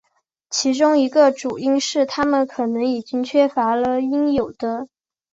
[0.49, 4.87] 其中一个主因是它们可能已缺乏了应有的。